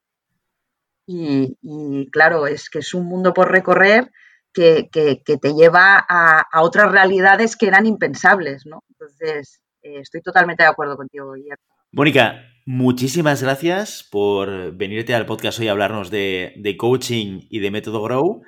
Y, 1.06 2.10
claro, 2.12 2.48
es 2.48 2.70
que 2.70 2.80
es 2.80 2.94
un 2.94 3.08
mundo 3.08 3.34
por 3.34 3.52
recorrer 3.52 4.12
que, 4.54 4.90
te 4.92 5.54
lleva 5.54 6.06
a, 6.08 6.62
otras 6.62 6.92
realidades 6.92 7.58
que 7.58 7.68
eran 7.68 7.86
impensables, 7.86 8.66
¿no? 8.66 8.84
Entonces, 8.90 9.62
eh, 9.82 10.00
estoy 10.02 10.22
totalmente 10.22 10.64
de 10.64 10.70
acuerdo 10.70 10.96
contigo, 10.96 11.34
Guillermo. 11.34 11.64
Mónica, 11.92 12.44
muchísimas 12.66 13.42
gracias 13.42 14.08
por 14.10 14.76
venirte 14.76 15.14
al 15.16 15.26
podcast 15.26 15.60
hoy 15.60 15.68
a 15.68 15.72
hablarnos 15.72 16.10
de, 16.12 16.54
de 16.58 16.78
coaching 16.78 17.42
y 17.50 17.60
de 17.60 17.72
método 17.72 18.02
Grow. 18.02 18.44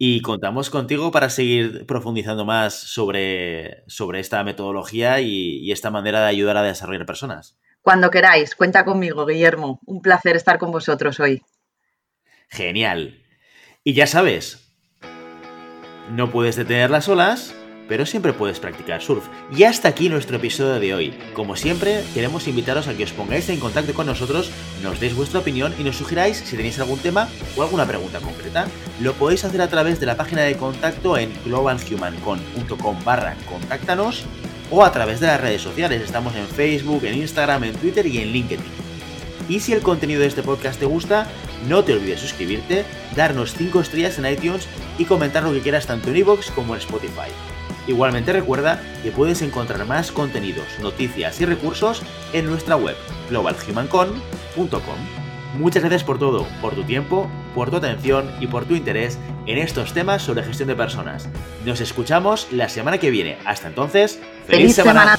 Y 0.00 0.22
contamos 0.22 0.70
contigo 0.70 1.10
para 1.10 1.28
seguir 1.28 1.84
profundizando 1.84 2.44
más 2.44 2.72
sobre, 2.74 3.82
sobre 3.88 4.20
esta 4.20 4.44
metodología 4.44 5.20
y, 5.20 5.72
esta 5.72 5.90
manera 5.90 6.20
de 6.20 6.28
ayudar 6.28 6.56
a 6.56 6.62
desarrollar 6.62 7.04
personas. 7.04 7.58
Cuando 7.82 8.10
queráis, 8.10 8.54
cuenta 8.54 8.84
conmigo, 8.84 9.26
Guillermo. 9.26 9.80
Un 9.86 10.00
placer 10.00 10.36
estar 10.36 10.58
con 10.58 10.70
vosotros 10.70 11.18
hoy. 11.18 11.42
Genial. 12.48 13.24
Y 13.82 13.94
ya 13.94 14.06
sabes, 14.06 14.72
no 16.10 16.30
puedes 16.30 16.54
detener 16.54 16.90
las 16.90 17.08
olas, 17.08 17.54
pero 17.88 18.06
siempre 18.06 18.32
puedes 18.32 18.60
practicar 18.60 19.02
surf. 19.02 19.24
Y 19.50 19.64
hasta 19.64 19.88
aquí 19.88 20.08
nuestro 20.08 20.36
episodio 20.36 20.78
de 20.78 20.94
hoy. 20.94 21.18
Como 21.32 21.56
siempre, 21.56 22.04
queremos 22.14 22.46
invitaros 22.46 22.86
a 22.86 22.94
que 22.94 23.04
os 23.04 23.12
pongáis 23.12 23.48
en 23.48 23.58
contacto 23.58 23.94
con 23.94 24.06
nosotros, 24.06 24.50
nos 24.82 25.00
deis 25.00 25.16
vuestra 25.16 25.40
opinión 25.40 25.74
y 25.78 25.82
nos 25.82 25.96
sugiráis 25.96 26.36
si 26.36 26.56
tenéis 26.56 26.78
algún 26.78 26.98
tema 26.98 27.28
o 27.56 27.62
alguna 27.62 27.86
pregunta 27.86 28.20
concreta. 28.20 28.66
Lo 29.00 29.14
podéis 29.14 29.44
hacer 29.44 29.62
a 29.62 29.68
través 29.68 29.98
de 29.98 30.06
la 30.06 30.16
página 30.16 30.42
de 30.42 30.56
contacto 30.56 31.16
en 31.16 31.32
globalhumancon.com 31.44 33.04
barra 33.04 33.36
contáctanos 33.48 34.24
o 34.70 34.84
a 34.84 34.92
través 34.92 35.20
de 35.20 35.28
las 35.28 35.40
redes 35.40 35.62
sociales. 35.62 36.02
Estamos 36.02 36.34
en 36.36 36.46
Facebook, 36.46 37.04
en 37.04 37.14
Instagram, 37.14 37.64
en 37.64 37.74
Twitter 37.74 38.06
y 38.06 38.18
en 38.18 38.32
LinkedIn. 38.32 38.88
Y 39.48 39.60
si 39.60 39.72
el 39.72 39.80
contenido 39.80 40.20
de 40.20 40.26
este 40.26 40.42
podcast 40.42 40.78
te 40.78 40.84
gusta, 40.84 41.26
no 41.66 41.82
te 41.84 41.94
olvides 41.94 42.20
suscribirte, 42.20 42.84
darnos 43.16 43.54
5 43.54 43.80
estrellas 43.80 44.18
en 44.18 44.26
iTunes 44.26 44.68
y 44.98 45.04
comentar 45.04 45.42
lo 45.42 45.52
que 45.52 45.60
quieras 45.60 45.86
tanto 45.86 46.10
en 46.10 46.16
iVoox 46.18 46.50
como 46.52 46.74
en 46.74 46.80
Spotify. 46.80 47.30
Igualmente 47.86 48.32
recuerda 48.32 48.82
que 49.02 49.10
puedes 49.10 49.40
encontrar 49.40 49.84
más 49.86 50.12
contenidos, 50.12 50.66
noticias 50.80 51.40
y 51.40 51.46
recursos 51.46 52.02
en 52.34 52.44
nuestra 52.46 52.76
web 52.76 52.96
globalhumancon.com. 53.30 55.28
Muchas 55.56 55.82
gracias 55.82 56.04
por 56.04 56.18
todo, 56.18 56.46
por 56.60 56.74
tu 56.74 56.84
tiempo, 56.84 57.28
por 57.54 57.70
tu 57.70 57.76
atención 57.78 58.30
y 58.40 58.46
por 58.46 58.66
tu 58.66 58.74
interés 58.74 59.18
en 59.46 59.56
estos 59.56 59.94
temas 59.94 60.22
sobre 60.22 60.44
gestión 60.44 60.68
de 60.68 60.76
personas. 60.76 61.28
Nos 61.64 61.80
escuchamos 61.80 62.48
la 62.52 62.68
semana 62.68 62.98
que 62.98 63.10
viene. 63.10 63.38
Hasta 63.46 63.68
entonces, 63.68 64.20
feliz, 64.46 64.74
semana. 64.74 65.18